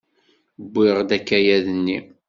Wwiɣ-d 0.69 1.09
akayad-nni! 1.17 1.99